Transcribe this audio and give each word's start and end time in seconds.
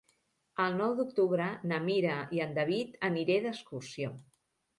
El 0.61 0.77
nou 0.77 0.95
d'octubre 0.99 1.49
na 1.73 1.79
Mira 1.83 2.15
i 2.39 2.41
en 2.47 2.57
David 2.57 2.97
aniré 3.11 3.37
d'excursió. 3.45 4.13